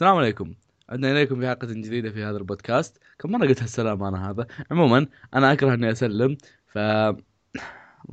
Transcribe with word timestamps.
السلام 0.00 0.16
عليكم. 0.16 0.54
عدنا 0.88 1.12
إليكم 1.12 1.40
في 1.40 1.48
حلقة 1.48 1.66
جديدة 1.66 2.10
في 2.10 2.22
هذا 2.24 2.36
البودكاست. 2.36 2.98
كم 3.18 3.30
مرة 3.30 3.46
قلت 3.46 3.62
هالسلام 3.62 4.02
أنا 4.02 4.30
هذا؟ 4.30 4.46
عموما 4.70 5.06
أنا 5.34 5.52
أكره 5.52 5.74
إني 5.74 5.90
أسلم 5.92 6.36
ف 6.66 6.78
الله 6.78 7.18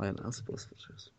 يلا 0.02 0.28
أصبر 0.28 0.54
أصبر 0.54 0.76
أصبر. 0.96 1.12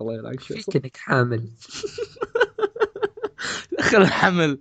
الله 0.00 0.14
يلعنك 0.14 0.40
فيك 0.40 0.76
إنك 0.76 0.96
حامل. 0.96 1.50
دخل 3.78 4.02
الحمل. 4.02 4.58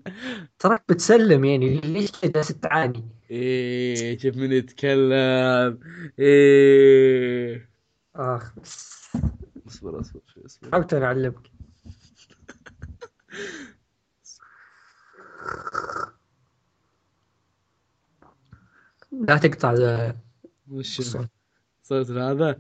تراك 0.60 0.84
بتسلم 0.90 1.46
يعني 1.46 1.82
ليش 1.82 2.12
كذا 2.12 2.42
تعاني 2.42 3.04
إيه 3.32 4.18
شوف 4.18 4.36
من 4.36 4.52
يتكلم؟ 4.52 5.80
إيه. 6.20 7.70
آخ 8.16 8.60
بس. 8.60 8.96
أصبر 9.68 10.00
أصبر 10.00 10.22
شوي 10.34 10.46
أصبر. 10.46 10.72
حاولت 10.72 10.94
اعلمك 10.94 11.55
لا 19.12 19.38
تقطع 19.38 19.74
وش 20.72 21.00
الصوت 21.00 21.28
صوت؟ 21.84 22.12
هذا؟ 22.12 22.60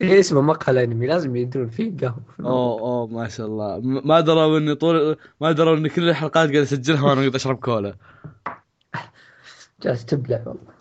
إيه 0.01 0.19
اسمه 0.19 0.41
مقهى 0.41 0.83
انمي 0.83 1.07
لازم 1.07 1.35
يدرون 1.35 1.69
فيه 1.69 1.97
قهوة. 1.97 2.23
أوه 2.39 2.79
أوه 2.79 3.07
ما 3.07 3.27
شاء 3.27 3.47
الله. 3.47 3.79
ما 3.79 4.19
دروا 4.19 4.57
إني 4.57 4.75
طول 4.75 5.17
ما 5.41 5.51
دروا 5.51 5.77
إني 5.77 5.89
كل 5.89 6.09
الحلقات 6.09 6.49
قاعد 6.49 6.55
أسجلها 6.55 7.03
وأنا 7.03 7.19
قاعد 7.19 7.35
أشرب 7.35 7.57
كولا. 7.59 7.95
جالس 9.83 10.05
تبلع 10.05 10.43
والله. 10.45 10.73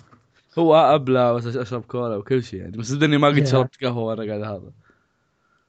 هو 0.58 0.76
أبلع 0.76 1.32
بس 1.32 1.46
أشرب 1.46 1.82
كولا 1.82 2.16
وكل 2.16 2.42
شيء 2.42 2.60
يعني. 2.60 2.76
بس 2.76 2.92
إني 2.92 3.18
ما 3.18 3.28
قد. 3.28 3.44
شربت 3.44 3.84
قهوة 3.84 4.04
وأنا 4.04 4.22
قاعد 4.26 4.42
هذا. 4.42 4.72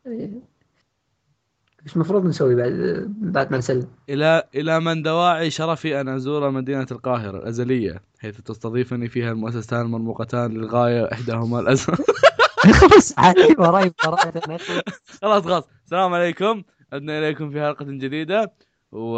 إيش 0.08 1.96
المفروض 1.96 2.26
نسوي 2.26 2.56
بعد 2.56 2.72
بعد 3.18 3.52
ما 3.52 3.58
نسلم؟ 3.58 3.88
إلى 4.10 4.44
إلى 4.56 4.80
من 4.80 5.02
دواعي 5.02 5.50
شرفي 5.50 6.02
أن 6.02 6.08
أزور 6.08 6.50
مدينة 6.50 6.88
القاهرة 6.92 7.38
الأزلية 7.38 8.02
حيث 8.20 8.42
تستضيفني 8.42 9.08
فيها 9.08 9.32
المؤسستان 9.32 9.82
المرموقتان 9.82 10.52
للغاية 10.52 11.12
إحداهما 11.12 11.60
الأزهر. 11.60 11.98
خلاص 12.80 13.20
علي 13.20 13.56
وراي 13.60 13.92
وراي 14.08 14.32
أخلص. 14.36 14.82
خلاص 15.22 15.44
خلاص. 15.44 15.64
السلام 15.84 16.14
عليكم. 16.14 16.64
عدنا 16.94 17.20
إليكم 17.20 17.52
في 17.52 17.62
حلقة 17.62 17.86
جديدة. 17.86 18.54
و 18.92 19.18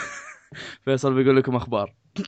فيصل 0.84 1.14
بيقول 1.14 1.36
لكم 1.36 1.56
أخبار. 1.56 1.94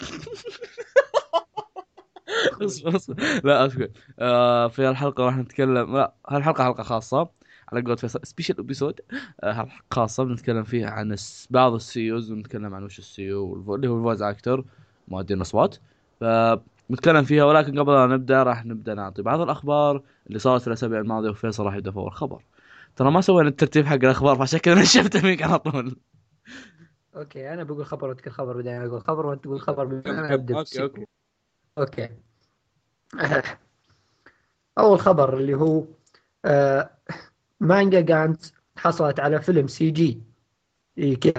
لا 3.45 3.67
اصبر 3.67 3.89
آه 4.19 4.69
في 4.69 4.89
الحلقة 4.89 5.25
راح 5.25 5.37
نتكلم 5.37 5.97
لا 5.97 6.15
هالحلقة 6.29 6.65
حلقة 6.65 6.83
خاصة. 6.83 7.29
على 7.73 7.83
قولة 7.83 7.97
فيصل. 7.97 8.21
Special 8.25 8.59
episode 8.59 9.01
حلقة 9.43 9.69
خاصة 9.91 10.25
بنتكلم 10.25 10.65
فيها 10.65 10.91
عن 10.91 11.17
بعض 11.51 11.75
ال 11.75 11.82
seiyuus 11.82 12.31
ونتكلم 12.33 12.75
عن 12.75 12.85
وش 12.85 12.99
ال 12.99 13.10
seiyuu 13.10 13.75
اللي 13.75 13.89
هو 13.89 13.99
ال 13.99 14.03
voice 14.03 14.23
actor 14.23 14.65
مؤدي 15.09 15.35
الاصوات 15.35 15.77
فنتكلم 16.21 17.25
فيها 17.25 17.45
ولكن 17.45 17.79
قبل 17.79 17.93
لا 17.93 18.07
نبدأ 18.07 18.43
راح 18.43 18.65
نبدأ 18.67 18.95
نعطي 18.95 19.23
بعض 19.23 19.41
الأخبار 19.41 20.03
اللي 20.27 20.39
صارت 20.39 20.61
في 20.63 20.69
الأسابيع 20.69 21.01
الماضية 21.01 21.31
وفيصل 21.31 21.65
راح 21.65 21.75
يبدا 21.75 21.91
أول 21.91 22.11
خبر. 22.11 22.43
ترى 22.97 23.11
ما 23.11 23.21
سوينا 23.21 23.49
الترتيب 23.49 23.87
حق 23.87 23.95
الأخبار 23.95 24.37
فعشان 24.37 24.59
كذا 24.59 24.75
نشفت 24.83 25.17
فيك 25.17 25.43
على 25.43 25.59
طول. 25.59 25.97
Okay 27.17 27.55
أنا 27.55 27.65
بقول 27.65 27.87
خبر 27.87 28.09
وأنت 28.09 28.21
تقول 28.21 28.35
خبر 28.35 28.57
بعدين. 28.57 28.73
أنا 28.73 28.87
أقول 28.87 29.01
خبر 29.01 29.27
وأنت 29.27 29.45
تقول 29.45 29.61
خبر 29.61 30.03
أنا 30.07 30.35
أبدأ 30.35 30.59
okay. 30.59 30.83
Okay. 30.83 31.07
Okay. 31.79 32.09
أول 34.79 35.01
خبر 35.01 35.37
اللي 35.39 35.55
هو 35.55 35.85
آه 36.45 36.91
مانجا 37.69 38.01
Gantz 38.01 38.45
حصلت 38.77 39.21
على 39.21 39.43
فيلم 39.43 39.67
سي 39.67 39.91
جي. 39.91 40.23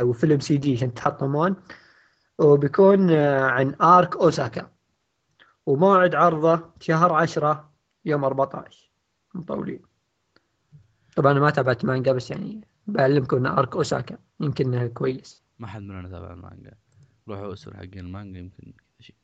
وفيلم 0.01 0.39
سي 0.39 0.57
جي 0.57 0.73
عشان 0.73 0.93
تحطمون 0.93 1.55
وبيكون 2.39 3.09
آه 3.11 3.41
عن 3.41 3.75
arc 3.81 4.15
أوساكا. 4.15 4.71
وموعد 5.65 6.15
عرضه 6.15 6.73
شهر 6.79 7.13
عشرة 7.13 7.71
يوم 8.05 8.23
14 8.23 8.91
مطولين. 9.33 9.81
طبعا 11.15 11.31
أنا 11.31 11.39
ما 11.39 11.49
تابعت 11.49 11.85
مانجا 11.85 12.11
بس 12.11 12.31
يعني 12.31 12.67
بعلمكم 12.87 13.37
إن 13.37 13.45
آرك 13.45 13.75
أوساكا 13.75 14.17
يمكن 14.39 14.87
كويس. 14.87 15.43
ما 15.59 15.67
حد 15.67 15.81
مننا 15.81 16.09
تابع 16.09 16.33
المانجا. 16.33 16.71
روحوا 17.27 17.53
اسروا 17.53 17.77
حقين 17.77 17.99
المانجا 17.99 18.39
يمكن 18.39 18.73
شيء. 18.99 19.15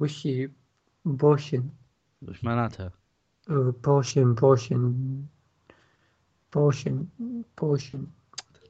وش؟ 0.00 0.28
بوشن. 1.04 1.68
وش 2.22 2.44
معناتها؟ 2.44 2.92
بوشن 3.48 4.34
بوشن 4.34 4.94
بوشن 6.54 7.06
بوشن 7.60 8.06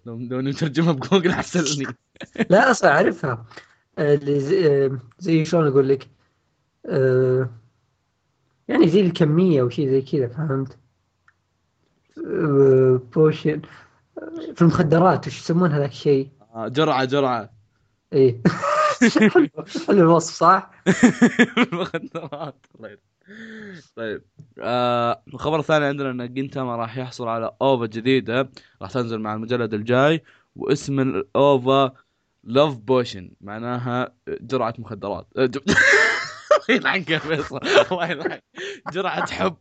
لو 0.06 0.18
لو 0.18 0.40
نترجمها 0.40 0.92
بجوجل 0.92 1.30
أحسن 1.30 1.82
لي 1.82 1.94
لا 2.50 2.70
أصلا 2.70 2.90
أعرفها. 2.90 3.46
آه، 3.98 4.14
اللي 4.14 4.40
زي, 4.40 4.84
آه، 4.86 4.98
زي 5.18 5.44
شلون 5.44 5.66
أقول 5.66 5.88
لك؟ 5.88 6.08
آه، 6.86 7.50
يعني 8.68 8.88
زي 8.88 9.00
الكمية 9.00 9.60
أو 9.60 9.68
شيء 9.68 9.88
زي 9.88 10.02
كذا 10.02 10.28
فهمت؟ 10.28 10.78
بوشن 13.14 13.62
في 14.54 14.62
المخدرات 14.62 15.26
وش 15.26 15.38
يسمون 15.38 15.72
هذاك 15.72 15.90
الشيء؟ 15.90 16.30
جرعة 16.56 17.04
جرعة. 17.04 17.50
إيه. 18.12 18.42
حلو 19.86 20.00
الوصف 20.00 20.34
صح؟ 20.34 20.70
المخدرات. 21.72 22.66
الله. 22.74 22.96
طيب 23.96 24.22
آه 24.58 25.22
الخبر 25.28 25.58
الثاني 25.58 25.84
عندنا 25.84 26.10
إن 26.10 26.34
جنتاما 26.34 26.76
راح 26.76 26.98
يحصل 26.98 27.28
على 27.28 27.56
أوفا 27.62 27.86
جديدة 27.86 28.50
راح 28.82 28.90
تنزل 28.90 29.18
مع 29.18 29.34
المجلد 29.34 29.74
الجاي 29.74 30.22
واسم 30.56 31.00
ال 31.00 31.23
OVA 31.23 31.92
love 32.44 32.76
potion 32.76 33.30
معناها 33.40 34.14
جرعة 34.28 34.74
مخدرات. 34.78 35.28
الله 35.36 35.60
يلعنك 36.68 37.10
يا 37.10 37.18
فيصل 37.18 37.60
الله 37.92 38.06
يلعنك 38.10 38.44
جرعة 38.92 39.32
حب. 39.32 39.56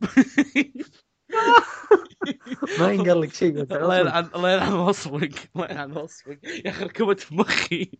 ما 2.78 2.92
ينقل 2.92 3.20
لك 3.20 3.34
شيء 3.34 3.62
الله 3.62 3.98
يلعن 3.98 4.28
الله 4.34 4.50
يلعن 4.50 4.72
وصفك 4.72 5.50
الله 5.56 5.66
يلعن 5.66 5.92
وصفك. 5.92 6.44
يا 6.44 6.70
أخي 6.70 6.84
ركبت 6.84 7.20
في 7.20 7.34
مخي. 7.34 7.90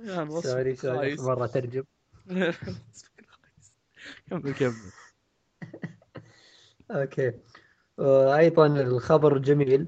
Sorry 0.42 0.76
Sorry. 0.76 1.16
مرة 1.16 1.46
ترجم. 1.46 1.84
كمل 4.30 4.54
كمل. 4.54 4.74
Okay. 6.90 7.32
وأيضا 7.98 8.66
الخبر 8.66 9.38
جميل. 9.38 9.86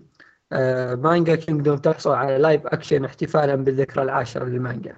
آه، 0.53 0.95
مانجا 0.95 1.35
Kingdom 1.35 1.77
تحصل 1.77 2.11
على 2.11 2.39
live 2.39 2.67
action 2.67 3.05
احتفالا 3.05 3.55
بالذكرى 3.55 4.03
العاشرة 4.03 4.45
للمانجا. 4.45 4.97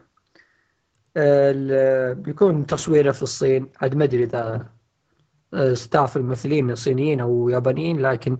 آه، 1.17 2.12
بيكون 2.12 2.67
تصويره 2.67 3.12
في 3.12 3.23
الصين. 3.23 3.73
عاد 3.81 3.95
ما 3.95 4.05
أدري 4.05 4.25
إذا 4.25 4.69
آه، 5.55 5.75
staff 5.75 6.17
الممثلين 6.17 6.75
صينيين 6.75 7.21
أو 7.21 7.49
يابانيين 7.49 8.01
لكن 8.01 8.39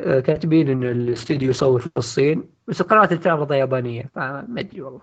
آه، 0.00 0.20
كاتبين 0.20 0.68
إن 0.68 0.82
الاستوديو 0.84 1.50
يصور 1.50 1.80
في 1.80 1.90
الصين. 1.96 2.50
بس 2.68 2.80
القناة 2.80 3.04
تعرض 3.04 3.52
يابانية 3.52 4.10
فما 4.14 4.60
أدري 4.60 4.82
والله. 4.82 5.00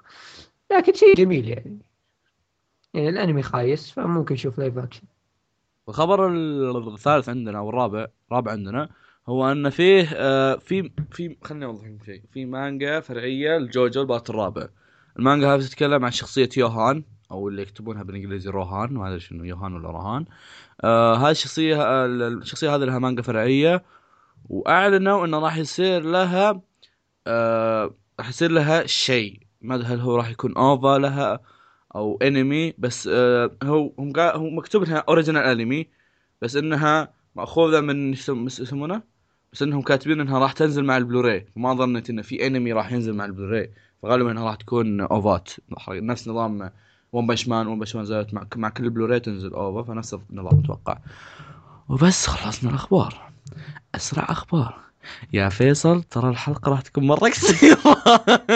لكن 0.71 0.93
شيء 0.93 1.15
جميل 1.15 1.47
يعني. 1.49 1.79
يعني 2.93 3.09
الأنمي 3.09 3.43
خايس 3.43 3.91
فممكن 3.91 4.33
نشوف 4.33 4.59
live 4.59 4.77
action 4.77 5.03
الخبر 5.89 6.27
الثالث 6.93 7.29
عندنا 7.29 7.57
أو 7.57 7.69
الرابع 7.69 8.07
رابع 8.31 8.51
عندنا 8.51 8.89
هو 9.29 9.51
أن 9.51 9.69
فيه 9.69 10.09
آه 10.13 10.55
في 10.55 10.91
في 11.11 11.37
خليني 11.43 11.65
أوضح 11.65 11.85
لكم 11.85 12.05
شيء. 12.05 12.21
في 12.31 12.45
مانجا 12.45 12.99
فرعية 12.99 13.57
لجوجو 13.57 14.01
ال 14.01 14.07
part 14.07 14.29
الرابع. 14.29 14.67
المانجا 15.19 15.55
هذه 15.55 15.61
تتكلم 15.61 16.05
عن 16.05 16.11
شخصية 16.11 16.49
يوهان 16.57 17.03
أو 17.31 17.47
اللي 17.49 17.61
يكتبونها 17.61 18.03
بالإنجليزي 18.03 18.49
روهان 18.49 18.93
ما 18.93 19.07
أدري 19.07 19.19
شنو 19.19 19.43
يوهان 19.43 19.73
ولا 19.73 19.89
روهان. 19.89 20.25
آه 20.83 21.29
الشخصية 21.29 22.05
الشخصية 22.05 22.75
هذه 22.75 22.83
لها 22.83 22.99
مانجا 22.99 23.21
فرعية 23.21 23.83
وأعلنوا 24.49 25.25
إنه 25.25 25.39
راح 25.39 25.57
يصير 25.57 26.01
لها 26.01 26.61
آه 27.27 27.95
راح 28.19 28.29
يصير 28.29 28.51
لها 28.51 28.87
شيء. 28.87 29.39
ما 29.61 29.75
أدري 29.75 29.87
هل 29.87 29.99
هو 29.99 30.15
راح 30.15 30.29
يكون 30.29 30.57
OVA 30.57 30.97
لها 30.97 31.39
أو 31.95 32.19
انمي 32.21 32.73
بس 32.77 33.09
آه 33.13 33.51
هو 33.63 33.91
هم 33.99 34.13
هو 34.19 34.49
مكتوب 34.49 34.83
لها 34.83 35.03
original 35.09 35.43
انمي 35.43 35.87
بس 36.41 36.55
إنها 36.55 37.13
مأخوذة 37.35 37.81
من 37.81 38.13
يسم- 38.13 38.45
يس- 38.47 38.59
يسمونه؟ 38.59 39.01
بس 39.53 39.61
إنهم 39.63 39.81
كاتبين 39.81 40.21
إنها 40.21 40.39
راح 40.39 40.51
تنزل 40.51 40.85
مع 40.85 40.97
البلوراي 40.97 41.45
فما 41.55 41.73
ظنيت 41.73 42.09
انه 42.09 42.21
في 42.21 42.47
انمي 42.47 42.73
راح 42.73 42.91
ينزل 42.91 43.13
مع 43.13 43.25
البلوراي 43.25 43.71
فغالبا 44.03 44.31
إنها 44.31 44.45
راح 44.45 44.55
تكون 44.55 45.01
OVA 45.01 45.37
ات 45.37 45.49
نفس 45.89 46.27
نظام 46.27 46.71
One 47.13 47.27
Punch 47.27 47.47
Man 47.47 47.67
One 47.67 47.79
Punch 47.79 47.95
Man 47.95 48.05
زالت 48.05 48.33
مع, 48.33 48.47
مع 48.55 48.69
كل 48.69 48.83
البلوراي 48.83 49.19
تنزل 49.19 49.53
OVA 49.53 49.93
فنفس 49.93 50.17
النظام 50.29 50.59
أتوقع. 50.59 50.97
وبس 51.89 52.27
خلصنا 52.27 52.69
الأخبار. 52.69 53.31
أسرع 53.95 54.23
أخبار. 54.29 54.79
يا 55.33 55.49
فيصل 55.49 56.03
ترى 56.03 56.29
الحلقة 56.29 56.69
راح 56.69 56.81
تكون 56.81 57.07
مرة 57.07 57.29
قصيرة. 57.29 57.77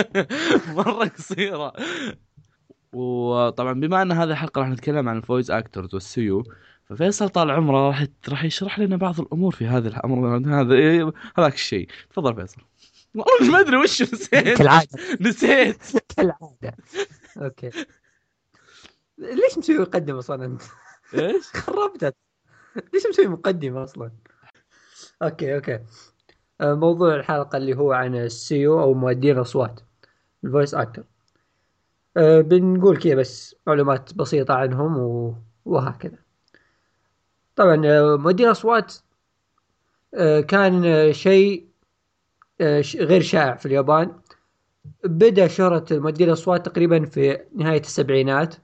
مرة 0.77 1.06
قصيرة. 1.06 1.74
وطبعا 2.94 3.74
بما 3.74 4.01
أن 4.01 4.12
هذه 4.12 4.31
الحلقة 4.31 4.60
راح 4.60 4.69
نتكلم 4.69 5.10
عن 5.10 5.18
ال 5.18 5.23
voice 5.23 5.51
actors 5.51 5.94
وال 5.94 6.06
seiyuu 6.06 6.44
ففيصل 6.90 7.30
طال 7.30 7.51
عمره 7.51 7.88
راح 7.88 8.06
راح 8.30 8.44
يشرح 8.44 8.80
لنا 8.80 8.98
بعض 8.98 9.19
الأمور 9.19 9.51
في 9.51 9.68
هذا 9.68 9.88
الأمر 9.88 10.38
هذا 10.38 11.12
هذاك 11.38 11.54
الشيء. 11.54 11.88
تفضل 12.10 12.36
فيصل. 12.36 12.62
والله 13.16 13.51
ما 13.51 13.60
أدري 13.60 13.78
وش 13.78 14.01
نسيت. 14.01 14.57
كالعادة. 14.57 15.00
نسيت. 15.22 15.81
كالعادة. 16.18 16.75
okay. 17.38 17.69
ليش 19.18 19.57
مسوي 19.57 19.78
مقدمة 19.78 20.19
أصلا؟ 20.19 20.45
انت؟ 20.45 20.62
إيش؟ 21.13 21.45
خربتها. 21.45 22.13
ليش 22.94 23.07
مسوي 23.10 23.28
مقدمة 23.28 23.84
أصلا؟ 23.84 24.12
okay 25.22 25.56
okay. 25.56 25.80
آه، 26.62 26.74
موضوع 26.74 27.16
الحلقة 27.16 27.57
اللي 27.57 27.78
هو 27.78 27.92
عن 27.92 28.16
ال 28.16 28.25
seiyuu 28.25 28.81
أو 28.81 28.94
مؤدين 28.94 29.38
الاصوات 29.38 29.80
ال 30.44 30.49
voice 30.49 30.74
actor 30.74 31.04
أه 32.18 32.42
بنقول 32.42 32.98
كذا 32.98 33.15
بس 33.15 33.56
معلومات 33.68 34.13
بسيطة 34.13 34.54
عنهم 34.54 34.98
و... 34.98 35.36
وهكذا. 35.65 36.18
طبعا 37.56 37.81
آه، 37.86 38.15
مؤدين 38.18 38.45
الاصوات 38.48 38.95
أه 40.13 40.39
كان 40.42 40.86
آه، 40.86 41.12
شيء 41.12 41.68
غير 42.95 43.21
شائع 43.21 43.56
في 43.56 43.65
اليابان. 43.65 44.12
بدأ 45.04 45.48
شهرة 45.48 45.86
مؤدين 45.92 46.27
الاصوات 46.27 46.65
تقريبا 46.65 47.06
في 47.06 47.39
نهاية 47.56 47.81
السبعينات. 47.81 48.56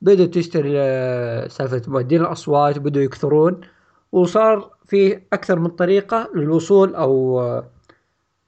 بدأت 0.00 0.34
تشتهر 0.34 0.72
آه، 0.80 1.48
سالفة 1.48 1.82
مؤدين 1.88 2.20
الأصوات 2.20 2.76
وبدأوا 2.78 3.04
يكثرون. 3.04 3.60
وصار 4.12 4.70
في 4.86 5.20
أكثر 5.32 5.58
من 5.58 5.68
طريقة 5.70 6.30
للوصول 6.34 6.94
أو 6.94 7.40
آه، 7.40 7.70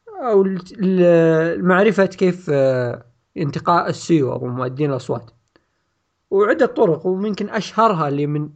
أو 0.09 0.45
ل- 0.45 0.59
ل- 0.79 1.63
معرفة 1.65 2.07
كيف 2.07 2.51
آه، 2.53 3.06
انتقاء 3.37 3.89
ال 3.89 3.95
seiyuu 3.95 4.33
أو 4.33 4.47
مؤدين 4.47 4.91
الأصوات. 4.91 5.31
وعدة 6.31 6.67
طرق 6.67 7.07
وممكن 7.07 7.49
أشهرها 7.51 8.09
اللي 8.09 8.27
من 8.27 8.51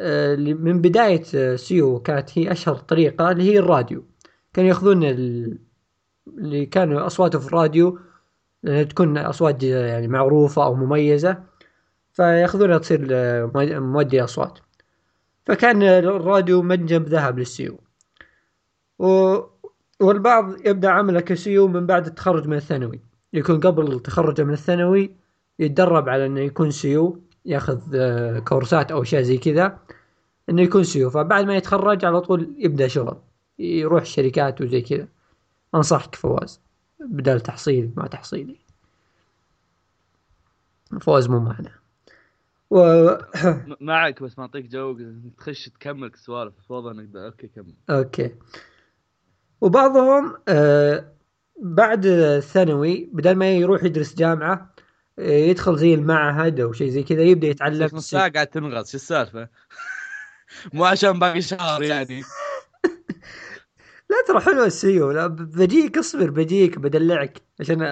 آه، 0.00 0.34
اللي 0.34 0.54
من 0.54 0.80
بداية 0.80 1.56
seiyuu 1.56 2.00
كانت 2.00 2.38
هي 2.38 2.52
أشهر 2.52 2.74
طريقة 2.76 3.30
اللي 3.30 3.42
هي 3.52 3.58
الراديو. 3.58 4.04
كانوا 4.52 4.68
يأخذون 4.68 5.04
ال- 5.04 5.58
اللي 6.38 6.66
كانوا 6.66 7.06
أصواته 7.06 7.38
في 7.38 7.46
الراديو 7.46 7.98
لأنها 8.62 8.82
تكون 8.82 9.18
أصوات 9.18 9.62
يعني 9.62 10.08
معروفة 10.08 10.64
أو 10.64 10.74
مميزة 10.74 11.42
فيأخذونها 12.12 12.78
تصير 12.78 13.00
مؤدي 13.80 14.24
أصوات. 14.24 14.58
فكان 15.46 15.82
الراديو 15.82 16.62
منجم 16.62 17.02
ذهب 17.02 17.38
لل 17.38 17.49
seiyuu 17.49 17.80
و... 18.98 19.36
والبعض 20.00 20.66
يبدأ 20.66 20.90
عمله 20.90 21.20
ك 21.20 21.27
seiyuu 21.27 21.68
من 21.68 21.86
بعد 21.86 22.06
التخرج 22.06 22.46
من 22.48 22.56
الثانوي. 22.56 23.00
يكون 23.32 23.60
قبل 23.60 24.00
تخرجه 24.00 24.42
من 24.42 24.52
الثانوي 24.52 25.16
يتدرب 25.58 26.08
على 26.08 26.26
إنه 26.26 26.40
يكون 26.40 26.70
seiyuu 26.70 27.20
ياخذ 27.44 27.80
آه، 27.94 28.38
course 28.38 28.84
ات 28.84 28.92
أو 28.92 29.02
اشياء 29.02 29.22
زي 29.22 29.38
كذا 29.38 29.78
إنه 30.48 30.62
يكون 30.62 30.84
seiyuu. 30.84 31.10
فبعد 31.10 31.44
ما 31.44 31.56
يتخرج 31.56 32.04
على 32.04 32.20
طول 32.20 32.54
يبدأ 32.58 32.88
شغل 32.88 33.16
يروح 33.58 34.02
الشركات 34.02 34.60
وزي 34.60 34.80
كذا. 34.80 35.08
أنصحك 35.74 36.14
فواز 36.14 36.60
بدل 37.00 37.40
تحصيل 37.40 37.90
ما 37.96 38.06
تحصيلي. 38.06 38.56
فواز 41.00 41.28
مو 41.28 41.38
معنا. 41.38 41.70
و... 42.70 43.08
معك 43.80 44.22
بس 44.22 44.38
ما 44.38 44.44
أعطيك 44.44 44.66
جو 44.66 44.98
تخش 45.38 45.68
تكمل 45.68 46.10
سوالف 46.14 46.54
تفضل 46.54 47.00
انك 47.00 47.16
أوكي 47.16 47.48
كمل. 47.48 47.74
أوكي. 47.90 48.34
وبعضهم 49.60 50.36
آه 50.48 51.12
بعد 51.60 52.06
الثانوي 52.06 53.10
بدل 53.12 53.34
ما 53.36 53.50
يروح 53.50 53.84
يدرس 53.84 54.14
جامعة 54.14 54.74
آه 55.18 55.30
يدخل 55.30 55.76
زي 55.78 55.94
المعهد 55.94 56.60
أو 56.60 56.72
شيء 56.72 56.88
زي 56.88 57.02
كذا 57.02 57.22
يبدأ 57.22 57.46
يتعلم 57.48 57.88
نص 57.92 58.10
ساعة 58.10 58.30
قاعد 58.30 58.46
تنغص 58.46 58.90
شو 58.90 58.96
السالفة؟ 58.96 59.48
مو 60.74 60.84
عشان 60.84 61.18
باقي 61.18 61.40
شهر 61.42 61.82
يعني 61.82 62.22
لا 64.10 64.16
ترى 64.28 64.40
حلو 64.40 64.64
السيو 64.64 65.10
لا 65.10 65.26
بجيك 65.26 65.98
اصبر 65.98 66.30
بجيك 66.30 66.78
بدلعك 66.78 67.42
عشان. 67.60 67.82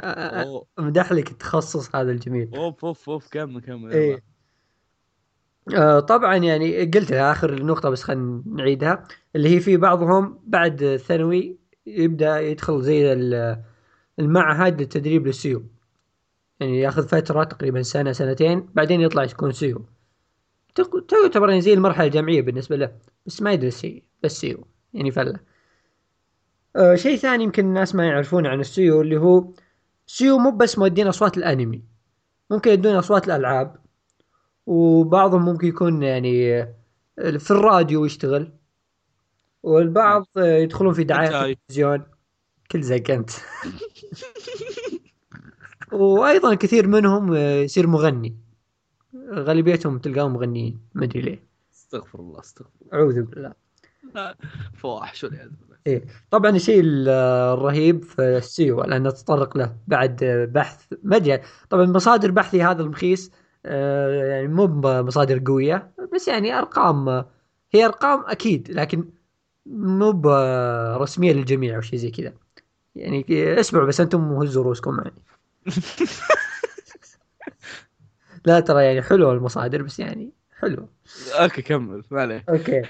امدح 0.78 1.12
لك 1.12 1.30
التخصص 1.30 1.96
هذا 1.96 2.10
الجميل 2.10 2.50
أوف 2.56 2.84
أوف 2.84 3.10
أوف 3.10 3.28
كمل 3.28 3.60
كمل 3.60 3.94
يلا. 3.94 4.20
آه 5.76 6.00
طبعا 6.00 6.36
يعني 6.36 6.84
قلتها 6.84 7.32
آخر 7.32 7.52
النقطة 7.52 7.90
بس 7.90 8.02
خلينا 8.02 8.42
نعيدها 8.46 9.04
اللي 9.36 9.56
هي 9.56 9.60
في 9.60 9.76
بعضهم 9.76 10.40
بعد 10.46 10.82
الثانوي 10.82 11.58
يبدأ 11.96 12.40
يدخل 12.40 12.82
زي 12.82 13.12
ال- 13.12 13.62
المعهد 14.18 14.80
للتدريب 14.80 15.26
لل 15.26 15.35
seiyuu 15.35 15.62
يعني 16.60 16.80
ياخذ 16.80 17.08
فترة 17.08 17.44
تقريبا 17.44 17.82
سنة 17.82 18.12
سنتين 18.12 18.68
بعدين 18.74 19.00
يطلع 19.00 19.24
يكون 19.24 19.52
seiyuu 19.52 19.84
تعتبر 21.08 21.48
يعني 21.48 21.60
زي 21.60 21.72
المرحلة 21.72 22.06
الجامعية 22.06 22.42
بالنسبة 22.42 22.76
له 22.76 22.92
بس 23.26 23.42
ما 23.42 23.52
يدرس 23.52 23.80
شيء 23.80 24.02
بس 24.22 24.40
seiyuu 24.40 24.66
يعني 24.94 25.10
فلة. 25.10 25.40
آه 26.76 26.94
شيء 26.94 27.16
ثاني 27.16 27.44
يمكن 27.44 27.64
الناس 27.64 27.94
ما 27.94 28.06
يعرفونه 28.06 28.48
عن 28.48 28.60
ال 28.60 28.66
seiyuu 28.66 29.00
اللي 29.00 29.16
هو 29.16 29.52
seiyuu 30.06 30.38
مو 30.38 30.50
بس 30.50 30.78
مؤدين 30.78 31.06
أصوات 31.06 31.38
الأنمي. 31.38 31.82
ممكن 32.50 32.70
يؤدون 32.70 32.94
أصوات 32.94 33.26
الألعاب 33.26 33.76
وبعضهم 34.66 35.44
ممكن 35.44 35.66
يكون 35.68 36.02
يعني 36.02 36.60
آه، 36.62 36.74
في 37.38 37.50
الراديو 37.50 38.04
يشتغل. 38.04 38.52
والبعض 39.68 40.26
آه، 40.36 40.56
يدخلون 40.56 40.92
في 40.94 41.04
دعاية 41.04 41.30
جاي. 41.30 41.50
التلفزيون. 41.52 42.02
كل 42.70 42.82
زي 42.82 43.00
كنت. 43.00 43.30
وأيضا 45.92 46.54
كثير 46.54 46.86
منهم 46.86 47.34
يصير 47.34 47.86
مغني. 47.86 48.36
غالبيتهم 49.32 49.98
تلقاهم 49.98 50.32
مغنيين 50.32 50.80
ما 50.94 51.04
أدري 51.04 51.20
ليه. 51.20 51.42
استغفر 51.74 52.18
الله 52.20 52.40
استغفر 52.40 52.70
أعوذ 52.94 53.22
بالله. 53.22 53.52
الله 54.04 54.34
فواحش 54.74 55.24
والعياذ 55.24 55.48
بالله. 55.48 55.76
إيه. 55.86 56.04
طبعا 56.30 56.50
الشيء 56.50 56.80
ال- 56.80 57.08
الرهيب 57.58 58.02
في 58.04 58.22
السيو 58.22 58.82
لأن 58.82 59.08
نتطرق 59.08 59.56
له 59.56 59.76
بعد 59.86 60.24
بحث 60.54 60.84
ما 61.02 61.16
أدري. 61.16 61.40
طبعا 61.70 61.84
مصادر 61.86 62.30
بحثي 62.30 62.62
هذا 62.62 62.82
المخيس. 62.82 63.30
آه، 63.66 64.24
يعني 64.24 64.48
مو 64.48 64.66
بمصادر 64.66 65.42
قوية 65.46 65.92
بس 66.14 66.28
يعني 66.28 66.58
أرقام 66.58 67.08
هي 67.72 67.84
أرقام 67.84 68.24
أكيد 68.26 68.70
لكن 68.70 69.08
مو 69.68 70.12
برسميه 70.12 71.32
للجميع 71.32 71.76
أو 71.76 71.80
شيء 71.80 71.98
زي 71.98 72.10
كذا. 72.10 72.32
يعني 72.96 73.24
اسمعوا 73.60 73.86
بس 73.86 74.00
أنتم 74.00 74.32
هزوا 74.32 74.64
رؤوسكم 74.64 74.94
معي. 74.94 75.12
لا 78.44 78.60
ترى 78.60 78.84
يعني 78.84 79.02
حلوة 79.02 79.32
المصادر 79.32 79.82
بس 79.82 79.98
يعني 79.98 80.32
حلوة 80.58 80.88
okay 81.32 81.62
كمل. 81.62 82.02
ما 82.10 82.20
عليه 82.20 82.44
okay. 82.48 82.82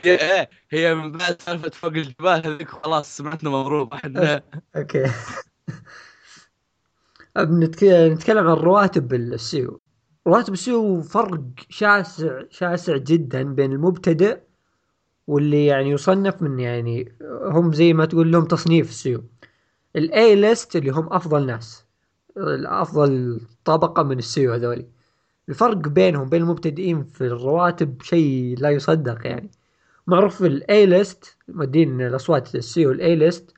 هي 0.70 0.94
من 0.94 1.12
بعد 1.12 1.42
سالفة 1.42 1.70
فوق 1.70 1.90
الجبال 1.90 2.46
هذيك 2.46 2.68
خلاص 2.68 3.16
سمعتنا 3.16 3.50
مضروبه 3.50 3.96
إحنا 3.96 4.42
okay. 4.76 5.04
نتكلم 7.38 8.46
عن 8.46 8.56
رواتب 8.56 9.14
ال 9.14 9.22
seiyuu. 9.22 9.80
رواتب 10.26 10.52
ال 10.52 10.59
seiyuu 10.59 11.02
فرق 11.02 11.40
شاسع 11.70 12.42
شاسع 12.50 12.96
جدا 12.96 13.42
بين 13.42 13.72
المبتدئ 13.72 14.38
واللي 15.28 15.66
يعني 15.66 15.90
يصنف 15.90 16.42
من 16.42 16.58
يعني 16.60 17.12
هم 17.42 17.72
زي 17.72 17.92
ما 17.92 18.04
تقول 18.04 18.32
لهم 18.32 18.44
تصنيف 18.44 18.88
ال 18.90 18.95
seiyuu 18.95 19.24
ال 19.96 20.34
A-list 20.34 20.76
اللي 20.76 20.90
هم 20.90 21.12
أفضل 21.12 21.46
ناس 21.46 21.84
الأفضل 22.36 23.40
طبقة 23.64 24.02
من 24.02 24.18
ال 24.18 24.23
seiyuu 24.23 24.52
هذولي. 24.52 24.86
الفرق 25.48 25.76
بينهم 25.76 26.28
بين 26.28 26.42
المبتدئين 26.42 27.04
في 27.04 27.20
الرواتب 27.20 28.02
شيء 28.02 28.56
لا 28.58 28.70
يصدق 28.70 29.26
يعني. 29.26 29.50
معروف 30.06 30.42
ال 30.42 30.86
A-list 30.86 31.36
مؤدين 31.48 32.00
الأصوات 32.00 32.54
ال 32.54 32.59
seiyuu 32.59 32.90
ال 32.90 33.16
A-list 33.16 33.54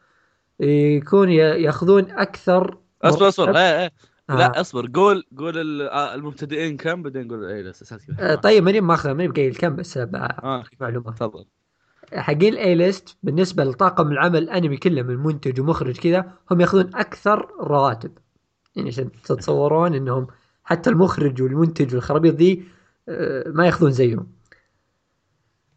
يكون 0.60 1.30
ياخذون 1.30 2.10
أكثر 2.10 2.78
اصبر 3.02 3.28
اصبر. 3.28 3.56
إيه 3.56 3.82
إيه 3.82 3.90
آه. 4.30 4.34
لا 4.36 4.60
اصبر. 4.60 4.90
قول 4.94 5.24
قول 5.38 5.58
ال- 5.58 5.88
آه، 5.88 6.14
المبتدئين 6.14 6.76
كم 6.76 7.02
بعدين 7.02 7.28
قول 7.28 7.44
أساس 7.68 7.92
آه، 7.92 7.98
كذا 8.16 8.34
طيب 8.34 8.64
ماني 8.64 8.80
ماخذ 8.80 9.10
ماني 9.10 9.28
بقايل 9.28 9.54
كم 9.54 9.76
بس 9.76 9.96
آه. 9.98 10.64
معلومات 10.80 11.14
تفضل. 11.14 11.44
حقين 12.14 12.52
ال 12.52 12.75
A-list 12.75 13.16
بالنسبة 13.23 13.64
لطاقم 13.64 14.12
العمل 14.12 14.43
الانمي 14.43 14.76
كله 14.76 15.02
من 15.02 15.17
منتج 15.17 15.61
ومخرج 15.61 15.99
كذا 15.99 16.33
هم 16.50 16.61
ياخذون 16.61 16.90
أكثر 16.95 17.49
رواتب. 17.61 18.19
يعني 18.76 18.88
عشان 18.88 19.12
تتصورون 19.12 19.95
إنهم 19.95 20.26
حتى 20.64 20.90
المخرج 20.90 21.43
والمنتج 21.43 21.95
والخرابيط 21.95 22.35
ذي 22.35 22.64
آه، 23.09 23.49
ما 23.49 23.67
ياخذون 23.67 23.90
زيهم. 23.90 24.26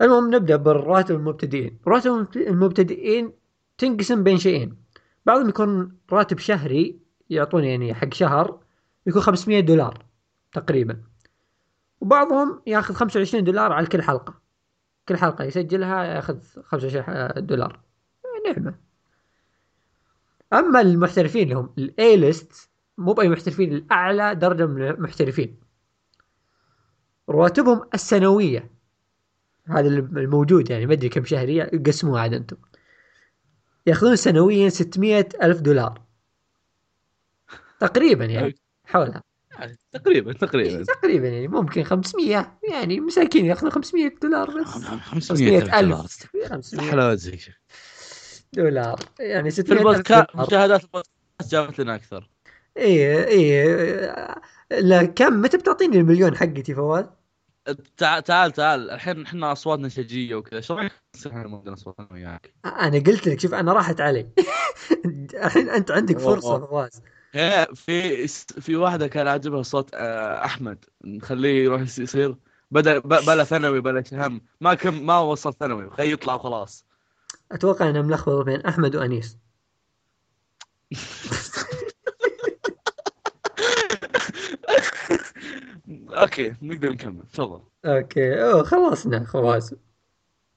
المهم 0.02 0.36
نبدأ 0.36 0.56
بالرواتب 0.56 1.16
المبتدئين. 1.16 1.80
رواتب 1.88 2.28
المبتدئين 2.36 3.32
تنقسم 3.78 4.24
بين 4.24 4.38
شيئين. 4.38 4.78
بعضهم 5.26 5.50
يكون 5.50 5.98
راتب 6.12 6.40
شهري 6.40 7.00
يعطون 7.30 7.64
يعني 7.64 7.94
حق 7.94 8.14
شهر 8.14 8.60
يكون 9.08 9.22
500 9.22 9.60
دولار 9.60 10.06
تقريبا. 10.54 11.04
وبعضهم 12.02 12.62
ياخذ 12.68 12.94
25 12.94 13.44
دولار 13.44 13.72
على 13.72 13.88
كل 13.88 14.02
حلقة. 14.02 14.43
كل 15.08 15.18
حلقة 15.18 15.44
يسجلها 15.44 16.04
ياخذ 16.04 16.40
25 16.64 17.46
دولار. 17.46 17.80
نعمة. 18.46 18.76
أما 20.54 20.82
المحترفين 20.82 21.44
اللي 21.44 21.56
هم 21.56 21.74
الاي 21.78 22.18
ليست 22.18 22.70
مو 22.98 23.14
بأي 23.14 23.30
محترفين 23.30 23.74
الأعلى 23.74 24.36
درجة 24.36 24.66
من 24.66 24.88
المحترفين. 24.88 25.60
رواتبهم 27.30 27.90
السنوية. 27.94 28.72
هذا 29.68 29.88
الموجود 29.88 30.70
يعني 30.70 30.86
ما 30.86 30.94
أدري 30.94 31.10
كم 31.10 31.26
شهري 31.26 31.62
قسموها 31.62 32.22
عاد 32.22 32.34
أنتم. 32.34 32.58
يأخذون 33.86 34.16
سنويا 34.16 34.70
600 34.70 35.30
ألف 35.44 35.62
دولار. 35.62 36.02
تقريبا 37.80 38.26
يعني 38.26 38.56
حولها. 38.86 39.24
يعني 39.64 39.78
تقريبا 39.92 40.34
تقريبا. 40.34 40.84
تقريبا 40.84 41.28
يعني 41.28 41.48
ممكن 41.48 41.84
500 41.84 42.58
يعني 42.72 43.00
مساكين 43.00 43.46
ياخذون 43.46 43.72
500 43.72 44.12
دولار 44.22 44.62
بس. 44.62 44.68
500 44.68 45.80
ألف 45.80 46.28
500 46.50 46.92
حلاوة 46.92 47.16
زي 47.16 47.40
دولار. 48.54 49.00
يعني 49.20 49.52
في 49.52 49.56
600 49.56 49.80
ألف 49.80 49.88
البودكاست 49.88 50.28
دولار. 50.34 50.48
مشاهدات 50.48 50.84
البودكاست 50.84 51.52
جابت 51.52 51.80
لنا 51.80 51.96
أكثر. 51.96 52.30
إيه 52.78 54.36
لا 54.72 55.04
كم؟ 55.04 55.42
متى 55.42 55.58
بتعطيني 55.58 55.98
المليون 55.98 56.38
حقتي 56.38 56.76
فواز؟ 56.76 57.06
تعال 57.98 58.24
تعال 58.24 58.52
تعال. 58.52 58.92
الحين 58.92 59.26
إحنا 59.26 59.52
أصواتنا 59.52 59.90
شجية 59.90 60.36
وكذا. 60.36 60.58
إيش 60.58 60.72
رأيك؟ 60.72 60.92
إحنا 61.28 61.48
ما 61.48 61.58
عندنا 61.58 61.74
أصوات 61.74 61.96
أنا 62.00 62.08
وياك. 62.12 62.54
أنا 62.66 63.00
قلت 63.00 63.28
لك 63.28 63.40
شوف 63.40 63.54
أنا 63.54 63.74
راحت 63.74 64.02
علي. 64.02 64.28
الحين 65.44 65.70
أنت 65.70 65.92
عندك 65.92 66.20
فرصة. 66.20 66.66
فواز. 66.66 67.02
إيه، 67.06 67.13
في 67.76 68.28
في 68.62 68.76
واحدة 68.76 69.08
كان 69.08 69.28
عاجبها 69.28 69.62
صوت 69.64 69.90
آه، 69.94 70.46
أحمد. 70.46 70.86
نخليه 71.06 71.64
يروح 71.64 71.82
يص- 71.82 72.00
يصير. 72.00 72.36
بدأ 72.72 73.00
بلا 73.00 73.44
ثانوي 73.44 73.82
بلا 73.82 74.04
شهم. 74.04 74.42
ما 74.62 74.74
كم 74.74 75.06
ما 75.06 75.20
وصل 75.20 75.54
ثانوي. 75.54 75.90
خليه 75.90 76.12
يطلع 76.12 76.34
وخلاص. 76.36 76.86
أتوقع 77.52 77.90
أنا 77.90 78.02
ملخبط 78.02 78.46
بين 78.46 78.62
أحمد 78.62 78.96
وأنيس. 78.96 79.38
okay 86.10 86.56
نقدر 86.62 86.90
نكمل. 86.90 87.24
تفضل. 87.34 87.62
okay. 87.86 88.44
أوه 88.44 88.64
خلصنا 88.64 89.18
أوه، 89.36 89.60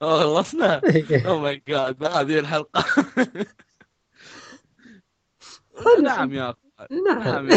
خلصنا؟ 0.02 0.80
oh 1.26 1.38
my 1.38 1.62
God 1.68 2.04
هذه 2.04 2.38
الحلقة. 2.38 2.84
نعم 6.02 6.32
يا 6.32 6.50
أخي. 6.50 6.65
نعم. 6.90 7.48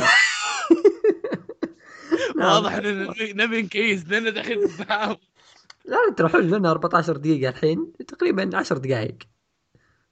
نعم. 2.38 2.52
واضح 2.54 2.74
ان 2.74 3.08
نبي 3.20 3.62
نكيس 3.62 4.08
لأن 4.08 4.34
دحين 4.34 4.60
لا 4.90 5.18
لا 5.86 6.14
ترى 6.18 6.30
حلو 6.30 6.58
لنا 6.58 6.72
14 6.72 7.18
دقيقة 7.18 7.50
الحين 7.50 7.94
تقريبا 8.08 8.58
10 8.58 8.78
دقائق. 8.78 9.18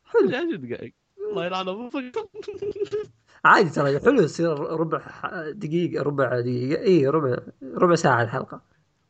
حلو. 0.03 0.27
10 0.27 0.55
دقائق. 0.55 0.93
الله 1.31 1.45
يلعن 1.45 1.67
أبوك 1.67 1.93
عادي 3.45 3.69
ترى 3.69 3.99
حلو 3.99 4.21
يصير 4.21 4.59
ربع 4.59 5.01
دقيقة 5.49 6.03
ربع 6.03 6.39
دقيقة. 6.39 6.83
إي 6.83 7.07
ربع 7.07 7.37
ربع 7.75 7.95
ساعة 7.95 8.23
الحلقة. 8.23 8.61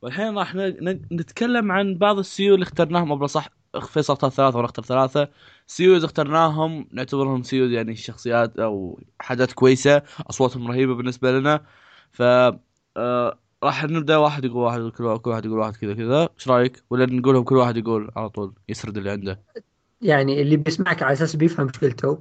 والحين 0.01 0.37
راح 0.37 0.55
ن- 0.55 0.89
ن- 0.89 1.07
نتكلم 1.11 1.71
عن 1.71 1.97
بعض 1.97 2.17
السيو 2.19 2.53
اللي 2.53 2.63
اخترناهم 2.63 3.11
قبل 3.13 3.29
صح 3.29 3.49
فيصل 3.79 4.13
اختار 4.13 4.29
ثلاثة 4.29 4.55
وأنا 4.55 4.65
اختار 4.65 4.85
ثلاثة. 4.85 5.29
سيوز 5.67 6.03
اخترناهم 6.03 6.87
نعتبرهم 6.91 7.43
سيوز 7.43 7.71
يعني 7.71 7.95
شخصيات 7.95 8.59
أو 8.59 8.99
حاجات 9.19 9.51
كويسة 9.51 10.01
أصواتهم 10.29 10.67
رهيبة 10.67 10.95
بالنسبة 10.95 11.31
لنا. 11.39 11.65
ف 12.11 12.21
آه، 12.97 13.39
راح 13.63 13.83
نبدأ 13.83 14.17
واحد 14.17 14.45
يقول 14.45 14.63
واحد 14.63 14.91
كل 14.97 15.03
واحد, 15.03 15.45
يقول 15.45 15.59
واحد 15.59 15.75
كذا 15.75 15.93
كذا. 15.93 16.29
إيش 16.39 16.47
رأيك؟ 16.47 16.83
ولا 16.89 17.05
نقولهم 17.05 17.43
كل 17.43 17.55
واحد 17.55 17.77
يقول 17.77 18.11
على 18.15 18.29
طول 18.29 18.53
يسرد 18.69 18.97
اللي 18.97 19.09
عنده. 19.11 19.41
يعني 20.01 20.41
اللي 20.41 20.57
بيسمعك 20.57 21.03
على 21.03 21.13
أساس 21.13 21.35
بيفهم 21.35 21.69
قلتوا. 21.69 22.17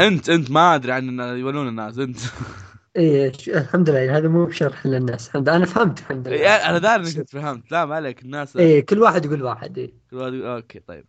أنت 0.00 0.30
أنت 0.30 0.50
ما 0.50 0.74
أدري 0.74 0.92
عن 0.92 1.20
يولون 1.20 1.68
الناس 1.68 1.98
أنت. 1.98 2.18
إيه 2.96 3.32
الحمد 3.48 3.90
لله 3.90 3.98
يعني 3.98 4.18
هذا 4.18 4.28
مو 4.28 4.46
بشرح 4.46 4.86
للناس. 4.86 5.28
الحمد 5.28 5.48
أنا 5.48 5.66
فهمت 5.66 5.98
الحمد 5.98 6.28
لله. 6.28 6.36
يعني 6.36 6.64
أنا 6.70 6.78
داري 6.78 7.02
إنك 7.18 7.28
فهمت. 7.30 7.72
لا 7.72 7.84
ما 7.84 7.94
عليك 7.94 8.22
الناس 8.22 8.56
إيه 8.56 8.86
كل 8.86 8.98
واحد 8.98 9.24
يقول 9.24 9.42
واحد 9.42 9.78
إيه. 9.78 9.92
كل 10.10 10.16
واحد 10.16 10.32
يقول- 10.34 10.46
أوكي 10.46 10.80
طيب. 10.80 11.04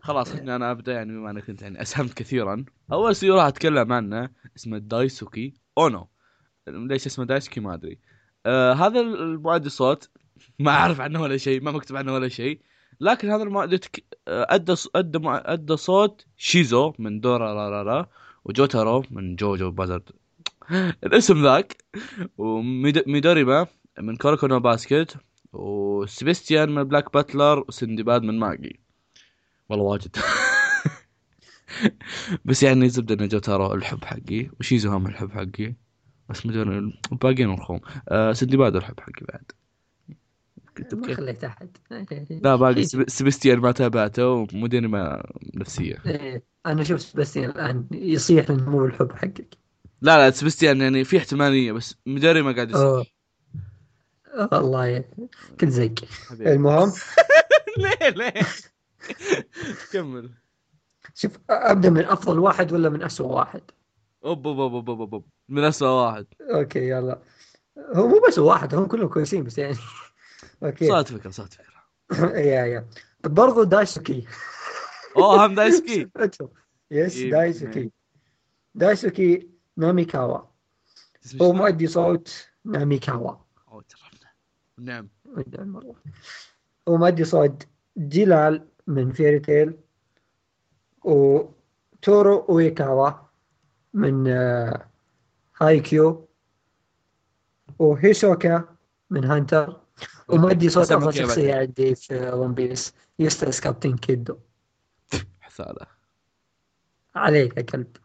خلاص 0.00 0.32
خليني 0.32 0.56
أنا 0.56 0.70
أبدأ 0.70 0.92
يعني 0.92 1.12
بما 1.12 1.30
إنك 1.30 1.50
أنت 1.50 1.62
يعني 1.62 1.82
أسهمت 1.82 2.14
كثيرا. 2.14 2.64
أول 2.92 3.16
سيو 3.16 3.36
راح 3.36 3.44
أتكلم 3.44 3.92
عنه 3.92 4.30
اسمه 4.56 4.78
دايسوكي 4.78 5.54
أونو. 5.78 6.08
ليش 6.68 7.06
اسمه 7.06 7.24
دايسوكي؟ 7.24 7.60
ما 7.60 7.74
أدري. 7.74 7.98
آه 8.46 8.72
هذا 8.72 9.00
المؤدي 9.00 9.68
صوت. 9.68 10.10
ما 10.58 10.70
أعرف 10.70 11.00
عنه 11.00 11.22
ولا 11.22 11.36
شيء 11.36 11.62
ما 11.62 11.70
مكتوب 11.70 11.96
عنه 11.96 12.14
ولا 12.14 12.28
شيء. 12.28 12.60
لكن 13.00 13.30
هذا 13.30 13.42
المؤدي 13.42 13.78
تك... 13.78 14.04
آه، 14.28 14.46
أدى 14.50 14.74
أدى 14.94 15.18
أدى 15.24 15.76
صوت 15.76 16.26
شيزو 16.36 16.92
من 16.98 17.20
دورا 17.20 17.52
را 17.54 17.70
را 17.70 17.82
را 17.82 18.06
وجوتارو 18.44 19.04
من 19.10 19.36
JoJo 19.36 19.70
Bizarre 19.70 20.10
الاسم 21.06 21.42
ذاك 21.42 21.84
وميدوريما 22.38 23.66
من 24.00 24.16
كوركو 24.16 24.46
نو 24.46 24.60
باسكت 24.60 25.16
وسبيستيان 25.52 26.74
من 26.74 26.84
Black 26.84 27.12
Butler 27.14 27.64
وسندباد 27.68 28.22
من 28.22 28.38
ماجي 28.38 28.80
والله 29.70 29.84
واجد 29.84 30.16
بس 32.44 32.62
يعني 32.62 32.88
زبدة 32.88 33.24
ان 33.24 33.28
جوتارو 33.28 33.74
الحب 33.74 34.04
حقي 34.04 34.50
وشيزو 34.60 34.90
هم 34.90 35.06
الحب 35.06 35.30
حقي 35.32 35.74
بس 36.28 36.46
مدري 36.46 36.92
الباقيين 37.12 37.50
رخوم 37.50 37.80
آه 38.08 38.32
سندباد 38.32 38.76
الحب 38.76 39.00
حقي 39.00 39.24
بعد 39.28 39.52
ما. 40.92 41.14
خليت 41.14 41.44
احد 41.44 41.76
لا 42.44 42.56
باقي 42.56 42.74
شيء. 42.74 42.82
سب- 42.84 43.08
سبيستيان 43.08 43.58
ما 43.58 43.72
تابعته 43.72 44.28
ومديري 44.28 44.86
ما 44.88 45.22
نفسية 45.54 45.96
إيه. 46.06 46.44
أنا 46.66 46.84
شوف 46.84 47.00
سباستيان 47.00 47.50
الآن 47.50 47.88
يصيح 47.92 48.50
لأنه 48.50 48.70
مو 48.70 48.78
بالحب 48.82 49.12
حقك 49.12 49.59
لا 50.02 50.18
لا 50.18 50.30
سبيستيان 50.30 50.80
يعني 50.80 51.04
في 51.04 51.18
احتمالية 51.18 51.72
بس 51.72 51.94
مدري 52.06 52.42
ما 52.42 52.52
قاعد. 52.52 52.70
يصير. 52.70 53.14
والله 54.52 55.04
زق 55.64 55.94
حبيبي. 56.28 56.52
المهم. 56.52 56.92
ليه 57.78 58.08
ليه؟ 58.08 58.46
كمل. 59.92 60.30
شوف 61.14 61.32
أبدأ 61.50 61.90
من 61.90 62.04
أفضل 62.04 62.38
واحد 62.38 62.72
ولا 62.72 62.88
من 62.88 63.02
اسوء 63.02 63.26
واحد؟ 63.26 63.62
أوب 64.24 64.46
أوب 64.46 64.60
أوب 64.60 64.90
أوب 64.90 65.14
أوب. 65.14 65.26
من 65.48 65.64
اسوء 65.64 65.88
واحد. 65.88 66.26
okay 66.40 66.88
يلا. 66.88 67.22
هو 67.94 68.08
مو 68.08 68.20
بس 68.28 68.38
واحد 68.38 68.74
هم 68.74 68.86
كلهم 68.86 69.08
كويسين 69.08 69.44
بس 69.44 69.58
يعني. 69.58 69.76
okay. 70.62 70.88
صارت 70.88 71.12
فكرة 71.12 71.30
صارت 71.30 71.52
فكرة. 71.52 71.80
yeah 72.38 72.64
yeah. 72.66 72.88
برضو 73.24 73.62
دايسوكي. 73.62 74.26
أوه 75.16 75.46
هم 75.46 75.54
دايسكي 75.54 76.08
yes 76.90 77.16
إيه. 77.16 77.30
دايسوكي. 77.30 77.90
دايسوكي 78.74 79.48
ناميكاوا. 79.80 80.38
هو؟ 81.42 81.52
مؤدي 81.52 81.86
صوت 81.86 82.48
ناميكاوا. 82.64 83.34
ترفنا. 83.88 84.30
نعم. 84.78 85.08
هو 86.88 86.96
مؤدي 86.96 87.24
صوت 87.24 87.66
جلال 87.96 88.68
من 88.86 89.12
فيري 89.12 89.38
تيل 89.38 89.76
وتورو 91.04 92.38
اويكاوا 92.48 93.10
من 93.94 94.28
آه، 94.28 94.86
هاي 95.60 95.80
كيو 95.80 96.28
وهيسوكا 97.78 98.76
من 99.10 99.24
هانتر. 99.24 99.80
ومؤدي 100.28 100.68
صوت 100.68 100.92
كيف 100.92 101.10
شخصية؟ 101.10 101.54
عندي 101.54 101.94
في 101.94 102.30
ون 102.30 102.54
بيس 102.54 102.94
يسترس 103.18 103.60
كابتن 103.60 103.96
كيدو 103.96 104.38
حثاله 105.40 105.86
عليك 107.14 107.56
يا 107.56 107.62
كلب. 107.62 107.96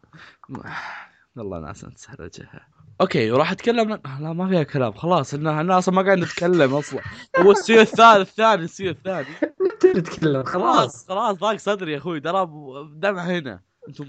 والله 1.35 1.59
ناس 1.59 1.81
تسهرجها 1.81 2.67
أوكي 3.01 3.31
وراح 3.31 3.51
أتكلم 3.51 3.89
لا 3.89 4.33
ما 4.33 4.49
فيها 4.49 4.63
كلام 4.63 4.93
خلاص 4.93 5.33
إحنا 5.33 5.57
إحنا 5.57 5.77
أصلا 5.77 5.95
ما 5.95 6.01
قاعد 6.01 6.17
نتكلم 6.17 6.73
أصلا. 6.73 7.01
هو 7.37 7.51
السيو 7.51 7.81
الثالث 7.81 8.29
الثاني 8.29 8.63
السيو 8.63 8.89
الثاني. 8.89 9.27
نتكلم؟ 9.85 10.43
خلاص. 10.43 11.07
خلاص 11.07 11.07
خلاص 11.07 11.37
ضاق 11.37 11.55
صدري 11.55 11.93
يا 11.93 11.97
أخوي 11.97 12.19
ترى 12.19 12.49
دمع 12.91 13.23
هنا. 13.23 13.61
أنتم 13.87 14.05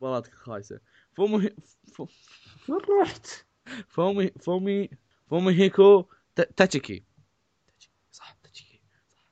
مباراتك 0.00 0.34
خايسة. 0.34 0.80
فومي 1.16 1.50
وين 2.68 2.80
رحت؟ 3.02 3.26
فومي 3.88 4.30
فومي 4.40 4.90
فومي 5.30 5.52
هيكو 5.52 6.04
تاتشيكي. 6.56 7.04
صح 8.12 8.36
تاتشيكي. 8.42 8.80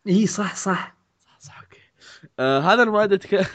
اي 0.09 0.26
صح 0.26 0.57
صح. 0.57 0.97
صح 1.21 1.38
صح 1.40 1.61
okay. 1.61 1.80
آه 2.38 2.61
هذا 2.61 2.83
المؤدي 2.83 3.19
تك... 3.19 3.50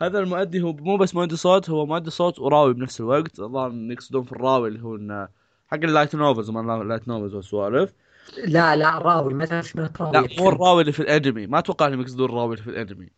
هذا 0.00 0.18
المؤدي 0.18 0.62
هو 0.62 0.72
مو 0.72 0.96
بس 0.96 1.14
مؤدي 1.14 1.36
صوت 1.36 1.70
هو 1.70 1.86
مؤدي 1.86 2.10
صوت 2.10 2.38
وراوي 2.38 2.74
بنفس 2.74 3.00
الوقت. 3.00 3.40
الظاهر 3.40 3.72
يقصدون 3.74 4.22
في 4.22 4.32
الراوي 4.32 4.68
اللي 4.68 4.82
هو 4.82 4.96
إنه 4.96 5.28
حق 5.66 5.78
ال 5.84 5.89
light 5.89 6.14
novels 6.14 6.50
ما 6.50 6.82
ال 6.82 6.86
light 6.86 7.08
novels 7.08 7.34
والسوالف. 7.34 7.92
لا 8.46 8.76
لا 8.76 8.98
راوي 8.98 9.34
ما 9.34 9.44
تعرف 9.44 9.68
شنو 9.68 9.88
راوي 10.00 10.12
لا 10.12 10.28
مو 10.38 10.48
الراوي 10.48 10.80
اللي 10.80 10.92
في 10.92 11.00
الأنمي. 11.00 11.46
ما 11.46 11.58
أتوقع 11.58 11.86
إنهم 11.86 12.00
يقصدون 12.00 12.28
الراوي 12.28 12.54
اللي 12.54 12.64
في 12.64 12.70
الأنمي. 12.70 13.10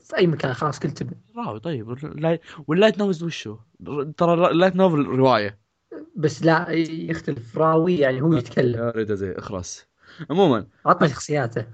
في 0.00 0.16
أي 0.16 0.26
مكان 0.26 0.54
خلاص 0.54 0.78
كل 0.78 0.90
تبن 0.90 1.16
راوي 1.36 1.60
طيب. 1.60 1.90
ال 1.90 1.98
light 1.98 2.40
وال 2.66 2.75
light 2.75 2.98
novels 2.98 3.22
وشو؟ 3.22 3.56
ترى 4.16 4.50
ال 4.50 4.54
light 4.54 4.76
novel 4.76 5.04
رواية. 5.04 5.58
بس 6.16 6.42
لا 6.42 6.70
يختلف. 6.70 7.58
راوي 7.58 7.98
يعني 7.98 8.22
هو 8.22 8.34
يتكلم. 8.34 8.78
يا 8.78 8.90
ريت 8.90 9.12
زي 9.12 9.32
اخرس 9.32 9.86
عموما 10.30 10.66
عطنا 10.86 11.08
شخصياته. 11.08 11.66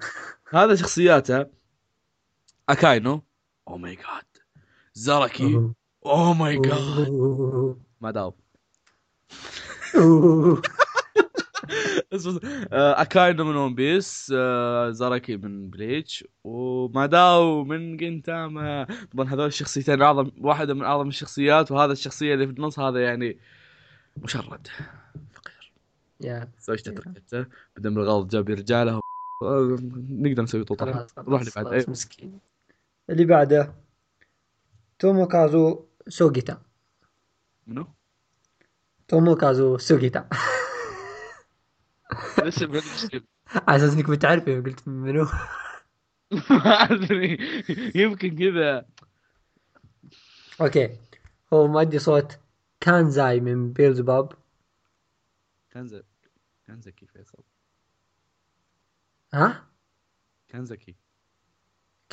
هذا 0.50 0.74
شخصياته 0.74 1.46
أكاينو. 2.68 3.22
أو 3.68 3.78
ماي 3.78 3.94
جاد 3.94 4.42
زاراكي 4.94 5.70
أو 6.06 6.34
ماي 6.34 6.58
جاد. 6.60 7.08
ما 8.00 8.10
داوم. 8.10 8.32
أوه. 9.96 10.62
بس 12.12 12.26
بس 12.26 12.44
آه، 12.72 13.02
اكايدو 13.02 13.44
من 13.44 13.56
ون 13.56 13.74
بيس 13.74 14.26
زاراكي 14.90 15.36
من 15.36 15.70
بليتش 15.70 16.24
وماداو 16.44 17.64
من 17.64 17.96
جنتاما 17.96 18.86
طبعا 19.12 19.28
هذول 19.28 19.46
الشخصيتين 19.46 20.02
اعظم 20.02 20.30
واحدة 20.40 20.74
من 20.74 20.82
أعظم 20.82 21.08
الشخصيات 21.08 21.72
وهذا 21.72 21.92
الشخصية 21.92 22.34
اللي 22.34 22.46
في 22.46 22.52
النص 22.52 22.78
هذا 22.78 23.02
يعني 23.02 23.38
مشرد. 24.16 24.66
فقير. 25.32 25.72
يا. 26.20 26.48
زوجته 26.60 26.92
تركته 26.92 27.46
بدم 27.76 27.98
الغلط 27.98 28.32
جاب 28.32 28.50
رجاله 28.50 29.00
آه، 29.42 29.78
نقدر 30.22 30.42
نسوي 30.42 30.64
طوطه 30.64 30.92
خلاص 30.92 31.18
روح 31.18 31.40
اللي 31.40 31.52
بعد. 31.56 31.90
مسكين. 31.90 32.38
اللي 33.10 33.24
بعده. 33.24 33.74
توموكازو 34.98 35.86
سوغيتا. 36.08 36.62
منو؟ 37.66 37.86
توموكازو 39.08 39.78
سوغيتا؟ 39.78 40.28
على 43.68 43.76
أساس 43.76 43.94
إنك 43.94 44.10
بتعرفه 44.10 44.60
قلت 44.60 44.88
منو؟ 44.88 45.24
ما 46.50 46.72
أدري. 46.72 47.38
يمكن 47.94 48.36
كذا 48.36 48.86
okay. 50.60 50.96
هو 51.52 51.66
مؤدي 51.66 51.98
صوت 51.98 52.38
كانزاكي 52.80 53.40
من 53.40 53.72
Beelzebub 53.72 54.32
كان 55.70 55.88
زي 55.88 56.02
كان 56.66 56.80
زكي 56.80 57.06
فيصل 57.06 57.44
ها 59.34 59.68
كان 60.48 60.64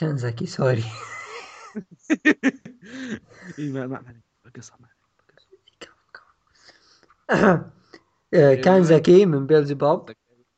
زكي 0.01 0.09
كانزاكي 0.09 0.45
sorry. 0.45 0.83
اي 3.59 3.71
ما 3.71 3.87
ما 3.87 3.97
عليك 3.97 4.23
بقصها 4.45 4.77
ما 4.79 4.87
عليك 4.87 5.91
آه، 8.33 8.53
كانزاكي 8.55 9.25
من 9.25 9.47
Beelzebub 9.47 10.09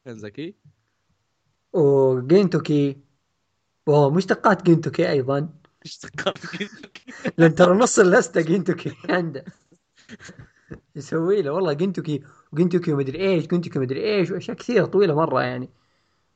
كانزاكي 0.06 0.56
وجينتوكي 1.74 2.98
وهو 3.88 4.10
مشتقات 4.10 4.64
جينتوكي 4.64 5.10
أيضا. 5.10 5.50
اشتقاق 5.86 6.38
لأن 7.38 7.56
ترى 7.56 7.78
نص 7.78 8.00
اللسته 8.00 8.42
جينتوكي 8.42 8.96
عنده. 9.10 9.46
يسوي 10.96 11.42
له 11.42 11.52
والله 11.52 11.74
جينتوكي 11.74 12.24
وجينتوكي 12.54 12.94
ومدري 12.94 13.20
إيش 13.20 13.48
جينتوكي 13.48 13.80
ومدري 13.80 14.04
إيش 14.04 14.32
وأشياء 14.32 14.58
كثيرة 14.58 14.86
طويلة 14.86 15.16
مرة 15.16 15.42
يعني. 15.42 15.70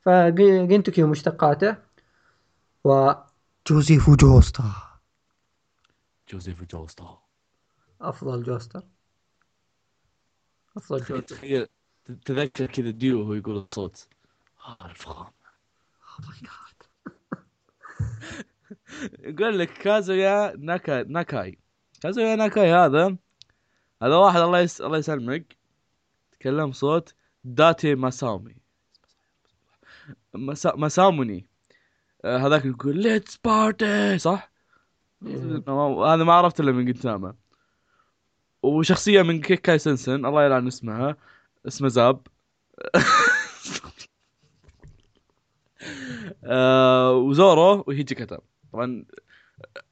فجينتوكي 0.01 1.03
ومشتقاته 1.03 1.86
وجوزيف 2.87 4.09
جوستار 4.09 4.71
جوزيف 6.29 6.63
جوستار 6.63 7.27
أفضل 8.01 8.43
جوستار. 8.43 8.83
أفضل 10.77 11.03
جوستار. 11.03 11.35
تخيل 11.35 11.67
تذكر 12.25 12.65
كذا 12.65 12.89
ديو 12.89 13.21
وهو 13.21 13.33
يقول 13.33 13.57
الصوت. 13.57 14.07
هذا 14.65 14.91
الفخام. 14.91 15.31
يقول 19.29 19.59
لك 19.59 19.73
كازويا 19.73 20.55
ناكا 20.57 21.03
ناكاي. 21.03 21.59
كازويا 22.01 22.35
ناكاي 22.35 22.71
هذا. 22.71 23.17
هذا 24.01 24.15
واحد 24.15 24.39
الله 24.39 24.59
يس... 24.59 24.81
الله 24.81 24.97
يسلمك. 24.97 25.57
تكلم 26.31 26.71
صوت 26.71 27.15
داتي 27.43 27.95
ماسامي 27.95 28.55
مسا... 30.33 30.75
مساموني 30.75 31.37
آه، 31.37 31.56
هذاك 32.25 32.65
يقول 32.65 32.97
let's 32.97 33.37
party 33.37 34.17
صح؟ 34.17 34.51
هذا 36.11 36.23
ما 36.23 36.33
عرفت 36.33 36.59
إلا 36.59 36.71
من 36.71 36.85
جنتاما 36.85 37.35
وشخصية 38.63 39.21
من 39.21 39.41
كيكاي 39.41 39.79
سنسن 39.79 40.25
الله 40.25 40.45
يلعن 40.45 40.67
اسمها 40.67 41.17
اسمه 41.67 41.87
زاب. 41.87 42.27
آه 46.43 47.11
وزورو 47.13 47.83
وهيجي 47.87 48.15
كتا 48.15 48.39
طبعا 48.73 49.05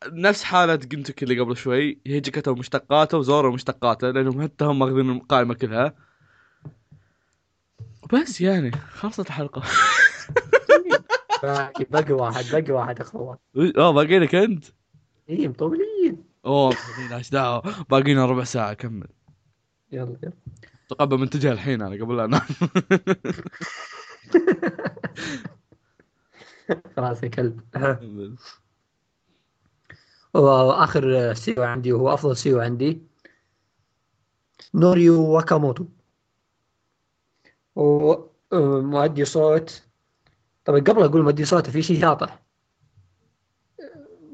نفس 0.07 0.43
حالة 0.43 0.75
جنتوكي 0.75 1.25
اللي 1.25 1.39
قبل 1.39 1.57
شوي 1.57 1.99
هيجي 2.07 2.31
كتا 2.31 2.51
ومشتقاته 2.51 3.17
وزورو 3.17 3.49
ومشتقاته 3.49 4.09
لأنهم 4.11 4.43
حتى 4.43 4.65
هم 4.65 4.79
ماخذين 4.79 5.09
القائمة 5.09 5.53
كلها. 5.53 5.95
وبس 8.03 8.41
يعني 8.41 8.71
خلصت 8.71 9.27
الحلقة. 9.27 9.63
باقي 11.89 12.13
واحد 12.13 12.45
باقي 12.51 12.71
واحد 12.71 13.01
أخوان. 13.01 13.37
اوه 13.57 13.91
باقي 13.91 14.19
لك 14.19 14.35
أنت؟ 14.35 14.65
اي 15.29 15.47
مطولين. 15.47 16.23
أوه 16.45 16.69
مطولين، 16.69 17.13
إيش 17.13 17.29
دعوة؟ 17.29 17.83
باقي 17.89 18.13
لنا 18.13 18.25
ربع 18.25 18.43
ساعة 18.43 18.73
كمل. 18.73 19.07
يلا 19.91 20.17
يلا. 20.23 20.33
تقبل 20.89 21.17
منتجها 21.17 21.51
الحين 21.51 21.81
أنا 21.81 22.03
قبل 22.03 22.17
لا 22.17 22.25
أنام. 22.25 22.41
خلاص 26.95 27.23
يا 27.23 27.27
كلب. 27.27 27.61
واخر 30.33 31.33
سيو 31.33 31.63
عندي 31.63 31.93
وهو 31.93 32.13
أفضل 32.13 32.37
سيو 32.37 32.59
عندي. 32.59 33.01
نوريو 34.73 35.21
واكاموتو. 35.21 35.85
ومؤدي 37.75 39.25
صوت. 39.25 39.84
طبعا 40.65 40.79
قبل 40.79 41.03
أقول 41.03 41.23
مؤدي 41.23 41.45
صوت 41.45 41.69
في 41.69 41.81
شيء 41.81 42.01
شاطح 42.01 42.41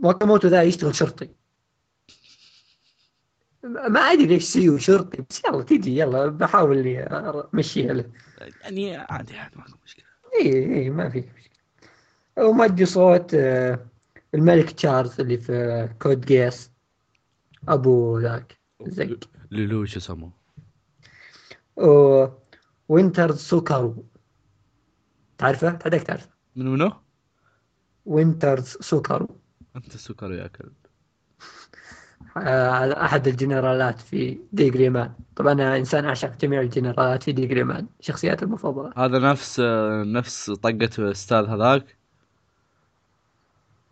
واكاموتو 0.04 0.48
ذا 0.48 0.64
يشتغل 0.64 0.96
شرطي. 0.96 1.30
ما 3.64 4.00
أدري 4.00 4.26
ليش 4.26 4.44
سيو 4.44 4.78
شرطي 4.78 5.26
بس 5.30 5.42
يلا 5.46 5.64
تجي 5.64 6.00
يلا 6.00 6.26
بحاول 6.28 6.78
إني 6.78 7.04
أمشيها 7.54 7.94
له 7.94 8.12
يعني 8.62 8.98
عادي 8.98 9.38
عادي 9.38 9.56
ماكو 9.56 9.78
مشكلة. 9.86 10.06
إي 10.42 10.76
إي 10.76 10.90
ما 10.90 11.10
في 11.10 11.20
مشكلة. 11.20 12.48
ومؤدي 12.48 12.86
صوت 12.86 13.34
آه، 13.34 13.86
الملك 14.34 14.72
تشارلز 14.72 15.22
اللي 15.22 15.38
في 15.38 15.90
كود 16.02 16.22
جيس. 16.22 16.72
أبو 17.68 18.20
ذاك 18.20 18.58
زق 18.82 19.20
لولو 19.52 19.86
شو 19.86 20.00
اسمه؟ 20.00 20.32
وينتر 22.90 23.36
سوكارو 23.36 24.06
تعرفه؟ 25.42 25.72
تعرفك 25.72 26.04
تعرفه 26.08 26.30
من 26.56 26.66
منو؟ 26.66 26.92
وينترز 28.06 28.78
سوكارو 28.82 29.28
انت 29.76 29.96
السكر 29.96 30.34
يا 30.34 30.48
كلب 30.48 30.74
آه، 32.38 33.06
أحد 33.06 33.28
الجنرالات 33.28 34.00
في 34.00 34.40
ديجريمان 34.54 35.14
طبعا 35.36 35.54
أنا 35.54 35.78
إنسان 35.78 36.06
أعشق 36.06 36.38
جميع 36.38 36.62
الجنرالات 36.62 37.24
في 37.24 37.32
ديجريمان 37.32 37.88
شخصياتي 38.00 38.46
المفضلة 38.46 38.94
هذا 38.98 39.20
نفس 39.20 39.60
نفس 40.06 40.52
طقة 40.52 40.90
الأستاذ 41.00 41.46
هذاك 41.46 41.98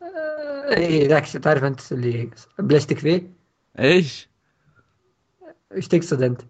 آه، 0.02 0.76
اي 0.78 1.08
ذاك 1.08 1.26
تعرف 1.28 1.64
أنت 1.64 1.92
اللي 1.92 2.30
بلشتك 2.60 2.98
فيه 3.00 3.34
إيش؟ 3.80 4.30
إيش 5.76 5.88
تقصد 5.88 6.22
أنت؟ 6.22 6.42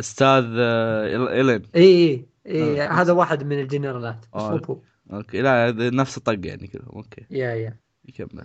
أستاذ 0.00 0.44
آه، 0.58 1.08
إل- 1.26 1.30
إيلين. 1.30 1.62
إي 1.76 1.82
إي 1.82 2.26
إي 2.46 2.82
آه. 2.88 2.92
هذا 2.92 3.12
واحد 3.12 3.44
من 3.44 3.60
الجنرالات. 3.60 4.26
آه. 4.34 4.60
okay. 5.12 5.42
لا 5.42 5.72
نفس 5.90 6.16
الطقة 6.18 6.40
يعني 6.44 6.66
كذا. 6.66 6.82
okay. 6.86 7.26
yeah 7.30 7.54
yeah. 7.54 7.76
يكمل. 8.04 8.44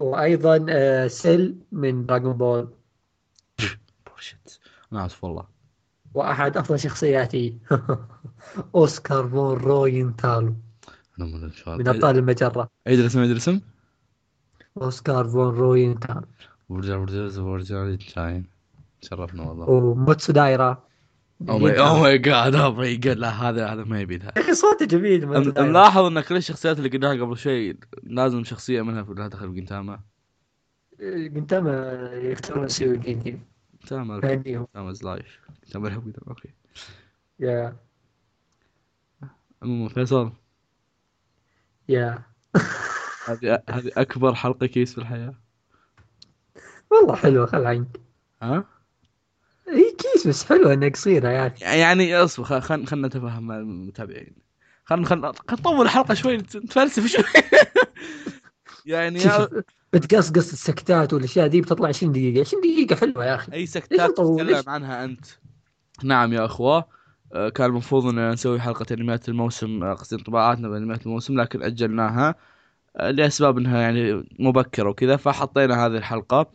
وأيضا 0.00 0.66
آه، 0.68 1.06
سيل 1.06 1.56
من 1.72 2.06
دراغون 2.06 2.32
بول 2.32 2.68
bullshit 4.06 4.58
أنا 4.92 5.06
اسف 5.06 5.24
والله. 5.24 5.44
وأحد 6.14 6.56
أفضل 6.56 6.78
شخصياتي. 6.78 7.58
أوسكار 8.74 9.28
فون 9.28 9.56
روينتالو 9.56 10.54
من 11.18 11.88
أبطال 11.88 12.18
المجرة. 12.18 12.68
عيد 12.86 12.98
الاسم 12.98 13.20
عيد 13.20 13.30
الاسم 13.30 13.60
أوسكار 14.82 15.24
فون 15.28 15.54
روينتالو 15.54 16.22
ورجع 16.68 16.96
ورجع 16.96 17.40
ورجع 17.42 17.94
جايين 18.16 18.51
شرفنا 19.02 19.42
والله. 19.42 19.70
وموتسو 19.70 20.32
دايرا 20.32 20.84
oh 21.48 21.58
my 21.58 22.18
god 22.18 22.54
oh 22.54 22.72
my 22.72 22.96
god 22.96 23.18
لا 23.18 23.28
هذا 23.28 23.66
هذا 23.66 23.84
ما 23.84 24.00
يبي 24.00 24.16
ذا 24.16 24.32
يا 24.36 24.42
أخي 24.42 24.54
صوته 24.54 24.86
جميل. 24.86 25.26
ملاحظ 25.58 26.04
إن 26.04 26.20
كل 26.20 26.36
الشخصيات 26.36 26.78
اللي 26.78 26.88
قلناها 26.88 27.14
قبل 27.14 27.36
شوي 27.36 27.78
لازم 28.02 28.44
شخصية 28.44 28.82
منها 28.82 29.02
لها 29.02 29.28
دخل 29.28 29.48
بجنتاما 29.48 30.00
جنتاما 31.00 32.10
يختارون 32.12 32.68
سيو 32.68 32.96
جينتي 32.96 33.38
جنتاما 33.80 34.20
فهمنيهم 34.20 34.62
جنتاما 34.62 34.90
is 34.90 35.04
life 35.04 35.40
جنتاما 35.64 35.88
يحب 35.88 36.04
جنتاما 36.04 36.28
okay. 36.28 36.48
yeah. 37.40 37.76
عموما 39.62 39.88
فيصل. 39.88 40.32
yeah. 41.88 42.22
هذه 43.26 43.62
هذه 43.70 43.90
أكبر 43.96 44.34
حلقة 44.34 44.66
كيس 44.66 44.92
في 44.92 44.98
الحياة. 44.98 45.34
والله 46.90 47.14
حلوة 47.14 47.46
خل 47.46 47.66
عنك. 47.66 48.00
ها؟ 48.42 48.64
هي 49.72 49.92
كيس 49.98 50.26
بس 50.26 50.44
حلوة 50.44 50.72
إنها 50.72 50.88
قصيرة 50.88 51.28
يعني. 51.28 51.54
يعني 51.60 52.16
اصبر 52.16 52.44
خل- 52.44 52.62
خل 52.62 52.86
خلنا 52.86 53.06
نتفاهم 53.08 53.46
مع 53.46 53.56
المتابعين. 53.56 54.32
خلنا 54.84 55.06
خلنا 55.06 55.32
خل 55.32 55.54
نطول 55.56 55.86
الحلقة 55.86 56.14
شوي 56.14 56.36
نتفلسف 56.36 57.06
شوي. 57.06 57.24
يعني 58.86 59.18
يا 59.20 59.48
بتقصقص 59.92 60.52
السكتات 60.52 61.12
والأشياء 61.12 61.46
دي 61.46 61.60
بتطلع 61.60 61.88
20 61.88 62.12
دقيقة. 62.12 62.40
20 62.40 62.62
دقيقة 62.62 62.96
حلوة 62.96 63.24
يا 63.26 63.34
أخي. 63.34 63.52
أي 63.52 63.66
سكتات؟ 63.66 64.10
تتكلم؟ 64.10 64.62
عنها 64.66 65.04
أنت؟ 65.04 65.26
نعم 66.04 66.32
يا 66.32 66.44
أخوة. 66.44 66.84
آه، 67.34 67.48
كان 67.48 67.66
المفروض 67.70 68.06
ان 68.06 68.30
نسوي 68.30 68.60
حلقة 68.60 68.86
انميات 68.92 69.28
الموسم 69.28 69.84
آه، 69.84 69.94
قصدي 69.94 70.16
انطباعاتنا 70.16 70.68
بانميات 70.68 71.06
الموسم 71.06 71.40
لكن 71.40 71.62
أجلناها 71.62 72.34
آه، 72.96 73.10
لأسباب 73.10 73.58
إنها 73.58 73.80
يعني 73.80 74.24
مبكرة 74.38 74.88
وكذا 74.88 75.16
فحطينا 75.16 75.86
هذه 75.86 75.96
الحلقة. 75.96 76.50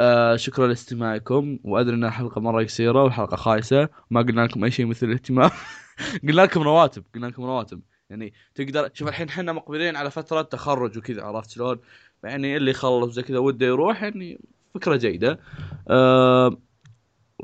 آه 0.00 0.36
شكرا 0.36 0.66
لاستماعكم 0.66 1.58
وأدري 1.64 1.94
انها 1.94 2.10
حلقه 2.10 2.40
مرة 2.40 2.64
قصيرة 2.64 3.04
والحلقة 3.04 3.36
خايسة 3.36 3.88
ما 4.10 4.22
قلنا 4.22 4.40
لكم 4.46 4.64
أي 4.64 4.70
شيء 4.70 4.86
مثل 4.86 5.06
الاهتمام 5.06 5.50
قلنا 6.28 6.42
لكم 6.42 6.62
رواتب 6.62 7.04
قلنا 7.14 7.26
لكم 7.26 7.44
رواتب 7.44 7.80
يعني 8.10 8.32
تقدر 8.54 8.90
شوف 8.94 9.08
الحين 9.08 9.28
إحنا 9.28 9.52
مقبلين 9.52 9.96
على 9.96 10.10
فترة 10.10 10.42
تخرج 10.42 10.98
وكذا 10.98 11.22
عرفت 11.22 11.50
شلون؟ 11.50 11.78
يعني 12.24 12.56
اللي 12.56 12.70
يخلص 12.70 13.14
زي 13.14 13.22
كذا 13.22 13.38
وده 13.38 13.66
يروح 13.66 14.02
يعني 14.02 14.40
فكرة 14.74 14.96
جيدة. 14.96 15.40
آه 15.88 16.56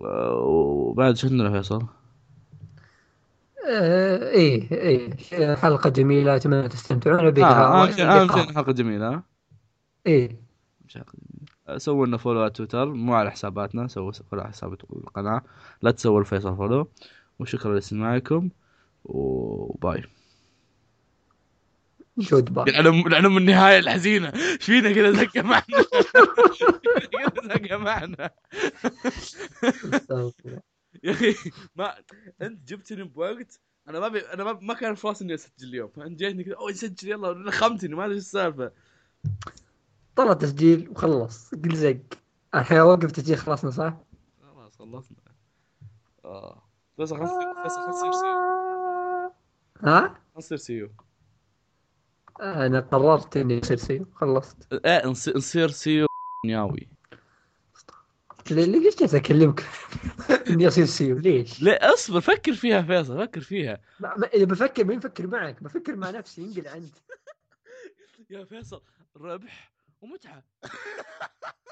آه، 0.04 0.34
وبعد 0.34 1.16
شو 1.16 1.26
عندنا 1.28 1.50
فيصل؟ 1.50 1.86
آه 3.68 4.30
إيه 4.30 4.70
إيه 4.72 5.54
حلقة 5.56 5.90
جميلة 5.90 6.36
أتمنى 6.36 6.68
تستمتعون 6.68 7.30
بها 7.30 7.66
آه 7.66 7.80
واللقاء. 7.82 8.46
شيء 8.46 8.54
حلقة 8.54 8.72
جميلة؟ 8.72 9.22
إيه 10.06 10.36
مش 10.86 10.94
حلقة 10.94 11.12
جميلة. 11.12 11.35
سووا 11.76 12.06
لنا 12.06 12.16
follow 12.16 12.40
على 12.40 12.50
تويتر 12.50 12.86
مو 12.86 13.14
على 13.14 13.30
حساباتنا 13.30 13.88
سووا 13.88 14.12
follow 14.12 14.42
على 14.42 14.52
حساب 14.52 14.72
القناة. 14.72 15.42
لا 15.82 15.90
تسووا 15.90 16.20
الفيصل 16.20 16.56
follow 16.56 16.88
وشكرا 17.38 17.74
لاستماعكم 17.74 18.50
و 19.04 19.24
bye. 19.24 20.04
goodbye. 22.18 22.80
العنم 22.80 23.36
النهاية 23.36 23.78
الحزينة. 23.78 24.28
إيش 24.28 24.64
فينا 24.64 24.92
كذا 24.92 25.12
زقه 25.12 25.42
معنا 25.42 25.82
كذا 27.12 27.54
زقه 27.54 27.76
معنا 27.76 28.30
يا 31.04 31.10
أخي 31.10 31.34
ما 31.76 31.94
أنت 32.42 32.68
جبتني 32.68 33.02
بوقت 33.02 33.60
أنا 33.88 34.00
ما 34.00 34.08
بي... 34.08 34.20
أنا 34.20 34.44
ما, 34.44 34.58
ما 34.62 34.74
كان 34.74 34.94
في 34.94 35.06
راسي 35.06 35.24
إني 35.24 35.34
أسجل 35.34 35.68
اليوم. 35.68 35.88
فأنت 35.88 36.18
جيتني 36.18 36.44
كذا 36.44 36.54
أوه 36.54 36.72
سجل 36.72 37.08
يلا 37.08 37.50
لخمتني 37.50 37.94
ما 37.94 38.04
أدري 38.04 38.14
إيش 38.14 38.22
السالفة. 38.24 38.70
طلع 40.16 40.32
تسجيل 40.32 40.88
وخلص. 40.90 41.54
قل 41.54 41.76
زق. 41.76 41.98
الحين 42.54 42.78
اوقف 42.78 43.10
تسجيل 43.12 43.36
خلصنا 43.36 43.70
صح؟ 43.70 43.96
خلاص 44.42 44.78
خلصنا. 44.78 45.16
آه. 46.24 46.62
بس 46.98 47.12
خلاص 47.12 47.30
بس 47.66 47.76
خلاص 47.76 47.96
يصير 47.96 48.12
سيو 48.12 49.32
ها؟ 49.82 50.20
يصير 50.38 50.58
سيو 50.58 50.90
أنا 52.40 52.80
قررت 52.80 53.36
إني 53.36 53.60
اصير 53.60 53.76
سيو 53.76 54.06
خلصت. 54.14 54.72
إيه 54.72 55.06
نص- 55.06 55.28
نصير 55.36 55.68
سيو 55.70 56.06
نياوي 56.46 56.88
ليش 58.50 58.96
جالس 58.96 59.14
أكلمك؟ 59.14 59.60
إني 60.50 60.68
أصير 60.68 60.86
سيو 60.86 61.18
ليش؟ 61.18 61.62
ليه؟ 61.62 61.72
أصبر 61.82 62.20
فكر 62.20 62.54
فيها 62.54 62.82
فيصل 62.82 63.18
فكر 63.26 63.40
فيها. 63.40 63.80
إذا 64.34 64.44
بفكر 64.44 64.84
مين 64.84 64.98
بفكر 64.98 65.26
معك. 65.26 65.62
بفكر 65.62 65.96
مع 65.96 66.10
نفسي 66.10 66.44
انقل 66.44 66.66
انت 66.68 66.96
يا 68.30 68.44
فيصل 68.44 68.82
ربح. 69.16 69.72
Kumucha. 70.06 70.42